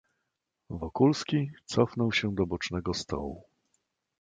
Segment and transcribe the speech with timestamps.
[0.69, 3.43] "Wokulski cofnął się do bocznego stołu."